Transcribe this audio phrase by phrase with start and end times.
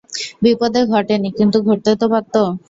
[0.43, 2.35] বিপদ ঘটে নি কিন্তু ঘটতে তো পারত।